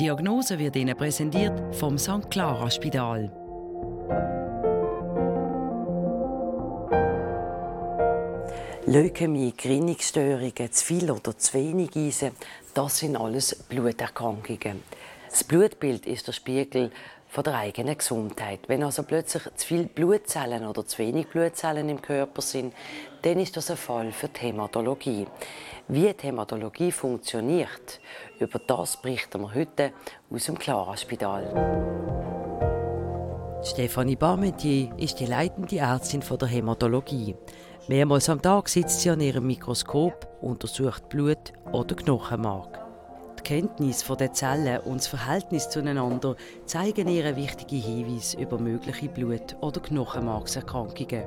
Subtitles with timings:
[0.00, 2.30] Die Diagnose wird Ihnen präsentiert vom St.
[2.30, 3.30] Clara Spital.
[8.86, 12.30] Leukämie, Gerinnungsstörungen, zu viel oder zu wenig Eisen,
[12.72, 14.82] das sind alles Bluterkrankungen.
[15.28, 16.90] Das Blutbild ist der Spiegel
[17.30, 18.60] von der eigenen Gesundheit.
[18.66, 22.74] Wenn also plötzlich zu viele Blutzellen oder zu wenig Blutzellen im Körper sind,
[23.22, 25.26] dann ist das ein Fall für die Hämatologie.
[25.86, 28.00] Wie die Hämatologie funktioniert,
[28.40, 29.92] über das berichten wir heute
[30.28, 32.00] aus dem Clara-Spital.
[33.62, 37.36] Stefanie Barmentier ist die leitende Ärztin der Hämatologie.
[37.88, 42.89] Mehrmals am Tag sitzt sie an ihrem Mikroskop, untersucht Blut oder Knochenmark.
[43.40, 46.36] Die Kenntnis der Zellen und das Verhältnis zueinander
[46.66, 51.24] zeigen ihr wichtige Hinweise über mögliche Blut- oder Knochenmarkserkrankungen.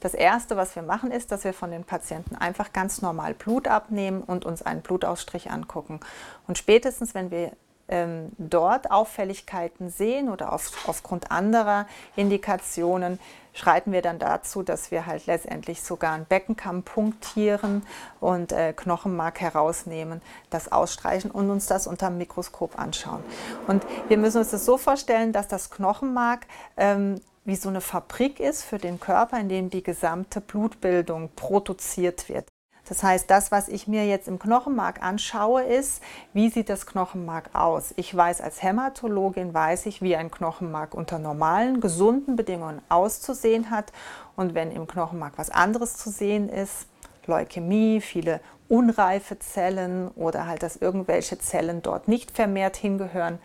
[0.00, 3.68] Das Erste, was wir machen, ist, dass wir von den Patienten einfach ganz normal Blut
[3.68, 6.00] abnehmen und uns einen Blutausstrich angucken.
[6.46, 7.52] Und spätestens, wenn wir
[7.88, 11.86] ähm, dort Auffälligkeiten sehen oder auf, aufgrund anderer
[12.16, 13.18] Indikationen,
[13.54, 17.84] schreiten wir dann dazu, dass wir halt letztendlich sogar einen Beckenkamm punktieren
[18.20, 23.22] und äh, Knochenmark herausnehmen, das ausstreichen und uns das unter dem Mikroskop anschauen.
[23.66, 28.40] Und wir müssen uns das so vorstellen, dass das Knochenmark ähm, wie so eine Fabrik
[28.40, 32.46] ist für den Körper, in dem die gesamte Blutbildung produziert wird.
[32.88, 37.50] Das heißt, das, was ich mir jetzt im Knochenmark anschaue, ist, wie sieht das Knochenmark
[37.54, 37.92] aus?
[37.96, 43.92] Ich weiß als Hämatologin, weiß ich, wie ein Knochenmark unter normalen, gesunden Bedingungen auszusehen hat.
[44.36, 46.86] Und wenn im Knochenmark was anderes zu sehen ist,
[47.26, 53.38] Leukämie, viele unreife Zellen oder halt, dass irgendwelche Zellen dort nicht vermehrt hingehören,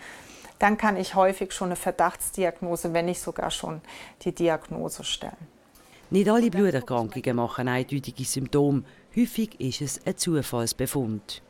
[0.60, 3.82] dann kann ich häufig schon eine Verdachtsdiagnose, wenn nicht sogar schon
[4.22, 5.53] die Diagnose stellen.
[6.10, 8.84] Nicht alle Bluterkrankungen machen eindeutige Symptome.
[9.16, 11.42] Häufig ist es ein Zufallsbefund.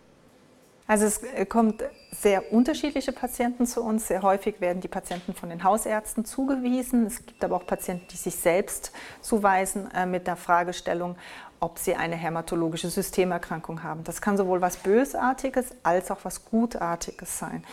[0.86, 4.08] Also es äh, kommt sehr unterschiedliche Patienten zu uns.
[4.08, 7.06] Sehr häufig werden die Patienten von den Hausärzten zugewiesen.
[7.06, 8.92] Es gibt aber auch Patienten, die sich selbst
[9.22, 11.16] zuweisen äh, mit der Fragestellung,
[11.64, 14.04] ob sie eine hämatologische Systemerkrankung haben.
[14.04, 17.64] Das kann sowohl was Bösartiges als auch was Gutartiges sein.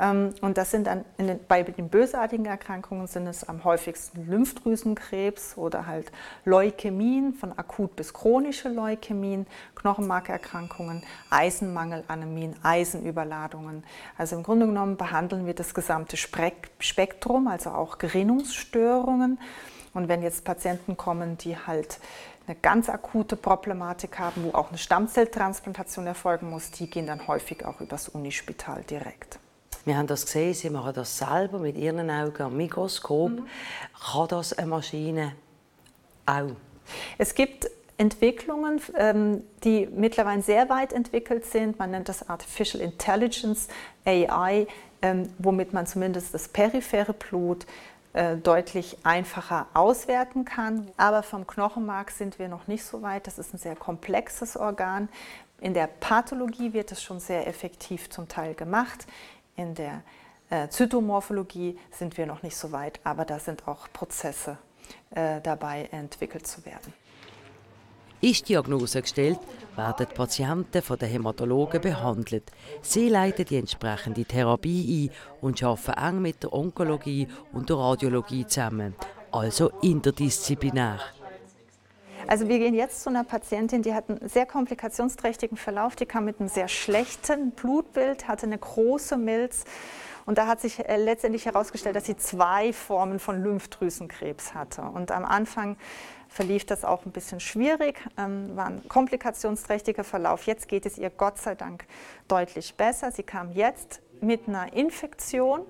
[0.00, 5.56] Ähm, und das sind dann den, bei den bösartigen Erkrankungen sind es am häufigsten Lymphdrüsenkrebs
[5.56, 6.10] oder halt
[6.44, 9.46] Leukämien, von akut bis chronische Leukämien,
[9.76, 13.84] Knochenmarkerkrankungen, Eisenmangelanämien, Eisenüberladungen.
[14.18, 19.38] Also im Grunde genommen behandeln wir das gesamte Spektrum, also auch Gerinnungsstörungen.
[19.94, 22.00] Und wenn jetzt Patienten kommen, die halt
[22.46, 27.64] eine ganz akute Problematik haben, wo auch eine Stammzelltransplantation erfolgen muss, die gehen dann häufig
[27.64, 29.38] auch übers Unispital direkt.
[29.84, 33.30] Wir haben das gesehen, Sie machen das selber mit Ihren Augen am Mikroskop.
[33.30, 33.46] Mhm.
[34.12, 35.32] Kann das eine Maschine
[36.26, 36.50] auch?
[37.18, 37.68] Es gibt
[37.98, 41.78] Entwicklungen, ähm, die mittlerweile sehr weit entwickelt sind.
[41.78, 43.68] Man nennt das Artificial Intelligence,
[44.04, 44.66] AI,
[45.02, 47.66] ähm, womit man zumindest das periphere Blut
[48.42, 50.90] deutlich einfacher auswerten kann.
[50.96, 53.26] Aber vom Knochenmark sind wir noch nicht so weit.
[53.26, 55.08] Das ist ein sehr komplexes Organ.
[55.60, 59.06] In der Pathologie wird es schon sehr effektiv zum Teil gemacht.
[59.56, 60.02] In der
[60.50, 64.58] äh, Zytomorphologie sind wir noch nicht so weit, aber da sind auch Prozesse
[65.10, 66.92] äh, dabei entwickelt zu werden.
[68.26, 69.38] Ist Diagnose gestellt,
[69.76, 72.50] werden die Patienten von den Hämatologen behandelt.
[72.82, 78.44] Sie leiten die entsprechende Therapie ein und arbeiten eng mit der Onkologie und der Radiologie
[78.44, 78.96] zusammen,
[79.30, 80.98] also interdisziplinär.
[82.26, 85.94] Also wir gehen jetzt zu einer Patientin, die hat einen sehr komplikationsträchtigen Verlauf.
[85.94, 89.62] Die kam mit einem sehr schlechten Blutbild, hatte eine große Milz.
[90.26, 94.82] Und da hat sich äh, letztendlich herausgestellt, dass sie zwei Formen von Lymphdrüsenkrebs hatte.
[94.82, 95.76] Und am Anfang
[96.28, 100.42] verlief das auch ein bisschen schwierig, ähm, war ein komplikationsträchtiger Verlauf.
[100.42, 101.86] Jetzt geht es ihr Gott sei Dank
[102.26, 103.12] deutlich besser.
[103.12, 105.62] Sie kam jetzt mit einer Infektion,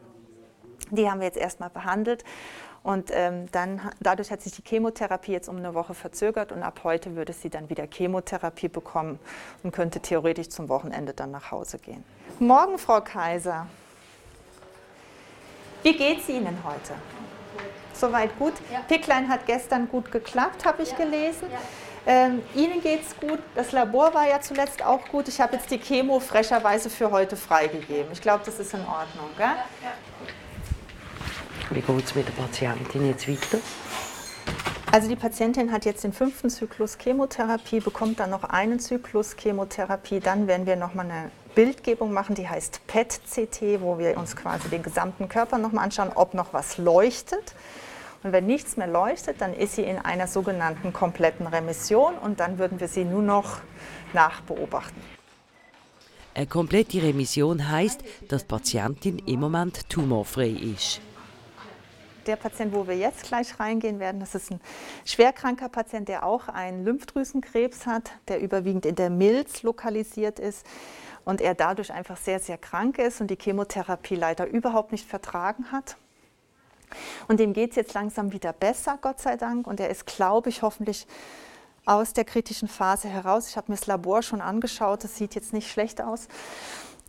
[0.90, 2.24] die haben wir jetzt erstmal behandelt.
[2.82, 6.80] Und ähm, dann, dadurch hat sich die Chemotherapie jetzt um eine Woche verzögert und ab
[6.84, 9.18] heute würde sie dann wieder Chemotherapie bekommen
[9.64, 12.04] und könnte theoretisch zum Wochenende dann nach Hause gehen.
[12.38, 13.66] Morgen, Frau Kaiser.
[15.86, 16.94] Wie geht es Ihnen heute?
[17.94, 18.54] Soweit gut.
[18.72, 18.80] Ja.
[18.88, 20.96] Picklein hat gestern gut geklappt, habe ich ja.
[20.96, 21.46] gelesen.
[22.04, 22.12] Ja.
[22.12, 23.38] Ähm, Ihnen es gut.
[23.54, 25.28] Das Labor war ja zuletzt auch gut.
[25.28, 28.10] Ich habe jetzt die Chemo frecherweise für heute freigegeben.
[28.10, 29.30] Ich glaube, das ist in Ordnung.
[29.38, 29.46] Gell?
[31.70, 33.58] Wie geht es mit der Patientin jetzt weiter?
[34.90, 40.18] Also die Patientin hat jetzt den fünften Zyklus Chemotherapie, bekommt dann noch einen Zyklus Chemotherapie.
[40.18, 44.82] Dann werden wir nochmal eine Bildgebung machen, die heißt PET-CT, wo wir uns quasi den
[44.82, 47.54] gesamten Körper nochmal anschauen, ob noch was leuchtet.
[48.22, 52.58] Und wenn nichts mehr leuchtet, dann ist sie in einer sogenannten kompletten Remission und dann
[52.58, 53.60] würden wir sie nur noch
[54.12, 55.00] nachbeobachten.
[56.34, 61.00] Eine komplette Remission heißt, dass die Patientin im Moment tumorfrei ist.
[62.26, 64.60] Der Patient, wo wir jetzt gleich reingehen werden, das ist ein
[65.04, 70.66] schwerkranker Patient, der auch einen Lymphdrüsenkrebs hat, der überwiegend in der Milz lokalisiert ist
[71.24, 75.70] und er dadurch einfach sehr, sehr krank ist und die Chemotherapie leider überhaupt nicht vertragen
[75.70, 75.96] hat.
[77.28, 79.66] Und dem geht es jetzt langsam wieder besser, Gott sei Dank.
[79.66, 81.06] Und er ist, glaube ich, hoffentlich
[81.84, 83.48] aus der kritischen Phase heraus.
[83.48, 86.28] Ich habe mir das Labor schon angeschaut, das sieht jetzt nicht schlecht aus.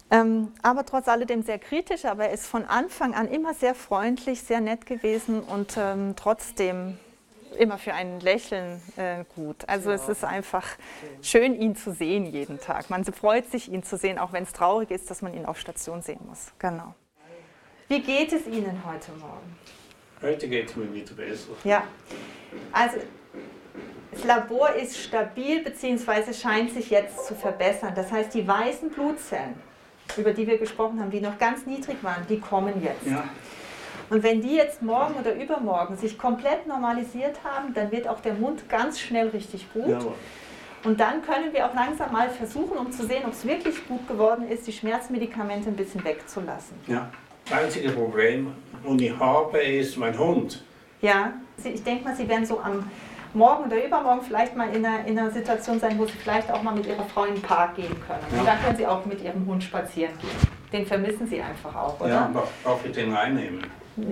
[0.09, 4.41] Ähm, aber trotz alledem sehr kritisch, aber er ist von Anfang an immer sehr freundlich,
[4.41, 6.97] sehr nett gewesen und ähm, trotzdem
[7.57, 9.67] immer für ein Lächeln äh, gut.
[9.67, 10.65] Also es ist einfach
[11.21, 12.89] schön, ihn zu sehen jeden Tag.
[12.89, 15.59] Man freut sich, ihn zu sehen, auch wenn es traurig ist, dass man ihn auf
[15.59, 16.51] Station sehen muss.
[16.59, 16.93] Genau.
[17.89, 19.55] Wie geht es Ihnen heute Morgen?
[20.21, 21.51] Heute geht es mir wieder besser.
[21.63, 21.83] Ja,
[22.71, 22.97] also
[24.11, 26.33] das Labor ist stabil bzw.
[26.33, 27.93] scheint sich jetzt zu verbessern.
[27.95, 29.55] Das heißt, die weißen Blutzellen,
[30.15, 33.05] über die wir gesprochen haben, die noch ganz niedrig waren, die kommen jetzt.
[33.05, 33.23] Ja.
[34.09, 38.33] Und wenn die jetzt morgen oder übermorgen sich komplett normalisiert haben, dann wird auch der
[38.33, 39.87] Mund ganz schnell richtig gut.
[39.87, 40.13] Jawohl.
[40.83, 44.07] Und dann können wir auch langsam mal versuchen, um zu sehen, ob es wirklich gut
[44.07, 46.77] geworden ist, die Schmerzmedikamente ein bisschen wegzulassen.
[46.87, 47.09] Ja.
[47.49, 48.53] Das einzige Problem,
[48.83, 50.63] das ich habe, ist mein Hund.
[51.01, 51.33] Ja,
[51.63, 52.89] ich denke mal, Sie werden so am
[53.33, 56.61] Morgen oder übermorgen vielleicht mal in einer, in einer Situation sein, wo Sie vielleicht auch
[56.63, 58.23] mal mit Ihrer Frau in den Park gehen können.
[58.31, 58.39] Ja.
[58.39, 60.57] Und dann können Sie auch mit Ihrem Hund spazieren gehen.
[60.71, 62.09] Den vermissen Sie einfach auch, oder?
[62.09, 63.65] Ja, aber darf ich den reinnehmen?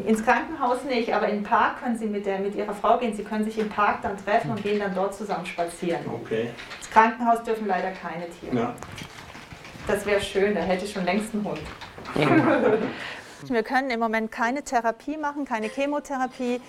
[0.07, 3.13] Ins Krankenhaus nicht, aber in den Park können Sie mit, der, mit Ihrer Frau gehen.
[3.13, 6.01] Sie können sich im Park dann treffen und gehen dann dort zusammen spazieren.
[6.23, 6.49] Okay.
[6.79, 8.55] Ins Krankenhaus dürfen leider keine Tiere.
[8.55, 8.73] Ja.
[9.87, 11.59] Das wäre schön, da hätte ich schon längst einen Hund.
[13.47, 16.61] Wir können im Moment keine Therapie machen, keine Chemotherapie.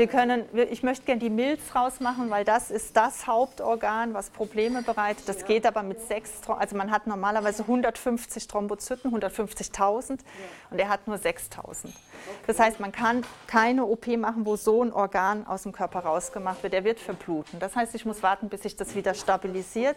[0.00, 4.80] Wir können, ich möchte gerne die Milz rausmachen, weil das ist das Hauptorgan, was Probleme
[4.80, 5.28] bereitet.
[5.28, 10.20] Das geht aber mit sechs, also man hat normalerweise 150 Thrombozyten, 150.000
[10.70, 11.90] und er hat nur 6.000.
[12.46, 16.62] Das heißt, man kann keine OP machen, wo so ein Organ aus dem Körper rausgemacht
[16.62, 16.72] wird.
[16.72, 17.60] Er wird verbluten.
[17.60, 19.96] Das heißt, ich muss warten, bis sich das wieder stabilisiert.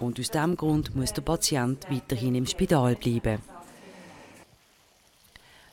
[0.00, 3.42] Und aus diesem Grund muss der Patient weiterhin im Spital bleiben.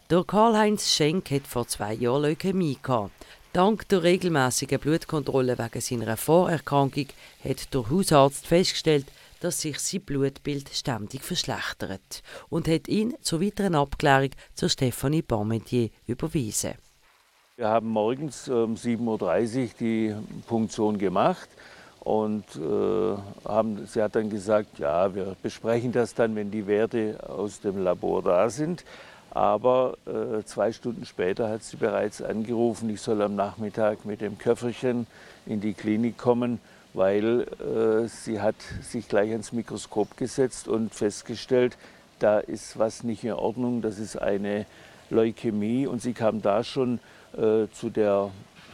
[0.09, 3.13] Der Karl-Heinz Schenk hat vor zwei Jahren Leukämie gehabt.
[3.53, 7.07] Dank der regelmäßigen Blutkontrolle wegen seiner Vorerkrankung
[7.43, 9.07] hat der Hausarzt festgestellt,
[9.41, 15.89] dass sich sein Blutbild ständig verschlechtert und hat ihn zur weiteren Abklärung zur Stephanie Parmentier
[16.07, 16.75] überwiesen.
[17.57, 20.15] Wir haben morgens um 7.30 Uhr die
[20.47, 21.49] Punktion gemacht
[21.99, 27.19] und äh, haben, sie hat dann gesagt, ja, wir besprechen das dann, wenn die Werte
[27.27, 28.85] aus dem Labor da sind.
[29.31, 34.37] Aber äh, zwei Stunden später hat sie bereits angerufen, ich soll am Nachmittag mit dem
[34.37, 35.07] Köfferchen
[35.45, 36.59] in die Klinik kommen,
[36.93, 41.77] weil äh, sie hat sich gleich ans Mikroskop gesetzt und festgestellt,
[42.19, 44.65] da ist was nicht in Ordnung, das ist eine
[45.09, 45.87] Leukämie.
[45.87, 46.99] Und sie kam da schon
[47.33, 48.31] äh, zu der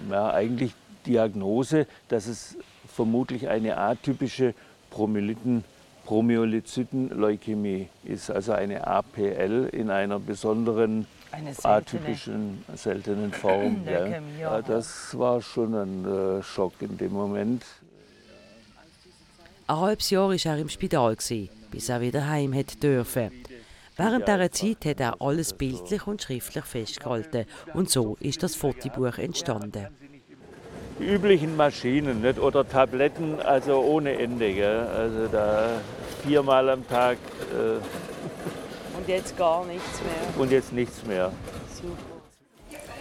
[0.09, 0.73] ja, eigentlich
[1.05, 2.57] Diagnose, dass es
[2.87, 4.53] vermutlich eine atypische
[4.89, 5.63] Promyeliten,
[6.07, 11.73] Promyelozytenleukämie ist, also eine APL in einer besonderen Eine seltene.
[11.73, 13.83] atypischen, seltenen Form.
[13.91, 14.21] ja.
[14.39, 17.65] Ja, das war schon ein äh, Schock in dem Moment.
[19.67, 23.29] Ein halbes Jahr war er im Spital, gewesen, bis er wieder heim hat dürfen.
[23.97, 27.45] Während dieser Zeit hat er alles bildlich und schriftlich festgehalten.
[27.73, 29.87] Und so ist das Fotobuch entstanden.
[30.99, 32.39] Die üblichen Maschinen nicht?
[32.39, 34.53] oder Tabletten, also ohne Ende.
[34.53, 34.87] Gell?
[34.87, 35.69] Also da
[36.25, 37.17] viermal am Tag
[37.51, 40.41] äh, Und jetzt gar nichts mehr.
[40.41, 41.31] und jetzt nichts mehr.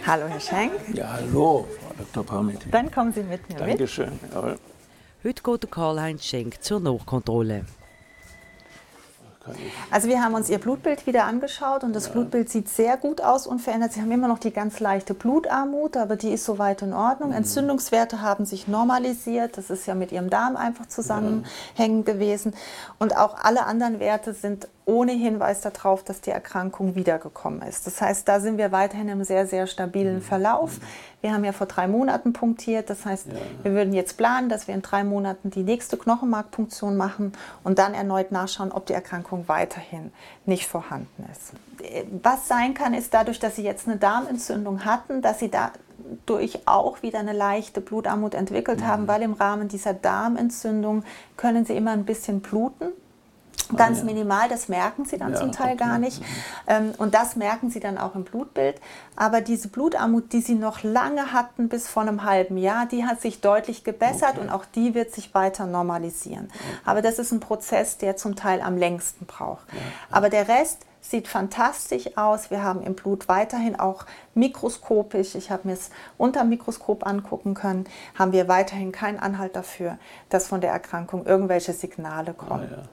[0.05, 0.71] Hallo, Herr Schenk.
[0.93, 2.23] Ja, hallo, Frau Dr.
[2.23, 2.71] Parmentier.
[2.71, 3.69] Dann kommen Sie mit mir mit.
[3.71, 4.19] Dankeschön.
[5.23, 7.65] Heute geht der Karl-Heinz Schenk zur Nachkontrolle.
[9.91, 13.47] Also wir haben uns Ihr Blutbild wieder angeschaut und das Blutbild sieht sehr gut aus,
[13.47, 13.93] unverändert.
[13.93, 17.31] Sie haben immer noch die ganz leichte Blutarmut, aber die ist soweit in Ordnung.
[17.31, 19.57] Entzündungswerte haben sich normalisiert.
[19.57, 22.53] Das ist ja mit Ihrem Darm einfach zusammenhängend gewesen.
[22.99, 27.85] Und auch alle anderen Werte sind ohne Hinweis darauf, dass die Erkrankung wiedergekommen ist.
[27.85, 30.79] Das heißt, da sind wir weiterhin im sehr, sehr stabilen Verlauf.
[31.19, 32.89] Wir haben ja vor drei Monaten punktiert.
[32.89, 33.27] Das heißt,
[33.63, 37.33] wir würden jetzt planen, dass wir in drei Monaten die nächste Knochenmarkpunktion machen
[37.65, 40.13] und dann erneut nachschauen, ob die Erkrankung weiterhin
[40.45, 41.51] nicht vorhanden ist.
[42.23, 47.01] Was sein kann, ist dadurch, dass Sie jetzt eine Darmentzündung hatten, dass Sie dadurch auch
[47.01, 51.03] wieder eine leichte Blutarmut entwickelt haben, weil im Rahmen dieser Darmentzündung
[51.35, 52.93] können Sie immer ein bisschen bluten.
[53.75, 55.77] Ganz minimal, das merken sie dann ja, zum Teil okay.
[55.77, 56.21] gar nicht.
[56.67, 58.79] Ähm, und das merken sie dann auch im Blutbild.
[59.15, 63.21] Aber diese Blutarmut, die sie noch lange hatten, bis vor einem halben Jahr, die hat
[63.21, 64.41] sich deutlich gebessert okay.
[64.41, 66.45] und auch die wird sich weiter normalisieren.
[66.45, 66.79] Okay.
[66.85, 69.67] Aber das ist ein Prozess, der zum Teil am längsten braucht.
[70.11, 72.51] Aber der Rest sieht fantastisch aus.
[72.51, 77.53] Wir haben im Blut weiterhin auch mikroskopisch, ich habe mir es unter dem Mikroskop angucken
[77.53, 77.85] können,
[78.15, 79.97] haben wir weiterhin keinen Anhalt dafür,
[80.29, 82.69] dass von der Erkrankung irgendwelche Signale kommen.
[82.71, 82.83] Ah, ja.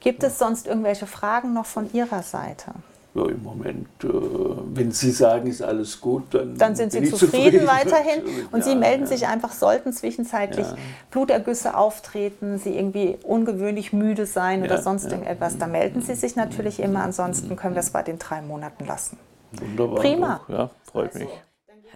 [0.00, 2.72] Gibt es sonst irgendwelche Fragen noch von Ihrer Seite?
[3.12, 7.18] Ja, im Moment, äh, wenn Sie sagen, ist alles gut, dann, dann sind Sie zufrieden,
[7.18, 8.22] zufrieden, weiterhin.
[8.52, 9.06] Und ja, Sie melden ja.
[9.08, 10.76] sich einfach, sollten zwischenzeitlich ja.
[11.10, 16.78] Blutergüsse auftreten, Sie irgendwie ungewöhnlich müde sein oder sonst irgendetwas, dann melden Sie sich natürlich
[16.78, 17.02] immer.
[17.02, 19.18] Ansonsten können wir es bei den drei Monaten lassen.
[19.52, 19.96] Wunderbar.
[20.00, 20.40] Prima.
[20.46, 21.28] Ja, freut mich.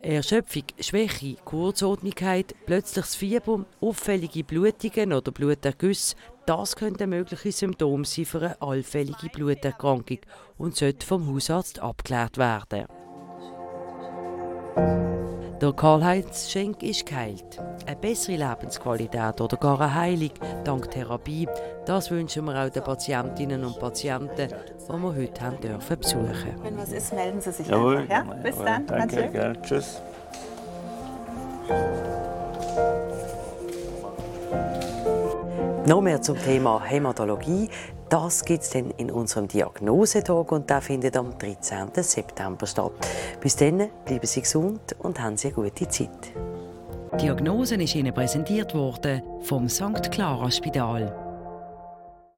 [0.03, 8.39] Erschöpfung, Schwäche, Kurzatmigkeit, plötzliches Fieber, auffällige Blutungen oder Blutergüsse, das könnte mögliche Symptome sein für
[8.39, 10.19] eine allfällige Bluterkrankung
[10.59, 12.87] und sollte vom Hausarzt abgeklärt werden.
[15.61, 17.59] Der Karl-Heinz Schenk ist geheilt.
[17.87, 20.33] Eine bessere Lebensqualität oder gar eine Heilung
[20.65, 21.49] dank Therapie,
[21.87, 26.61] das wünschen wir auch den Patientinnen und Patienten, die wir heute haben dürfen besuchen.
[26.63, 28.27] Wenn was ist, melden Sie sich Jawohl, einfach.
[28.27, 28.35] Ja?
[28.43, 28.87] Bis dann.
[28.87, 29.53] Danke.
[29.63, 30.03] Tschüss.
[35.87, 37.69] Noch mehr zum Thema Hämatologie.
[38.09, 41.91] Das gibt es dann in unserem Diagnosetag und der findet am 13.
[41.97, 42.93] September statt.
[43.39, 46.33] Bis dann bleiben Sie gesund und haben Sie eine gute Zeit.
[47.13, 50.11] Die Diagnose ist Ihnen präsentiert worden vom St.
[50.11, 51.24] Clara Spital.